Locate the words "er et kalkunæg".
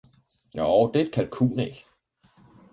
1.01-1.85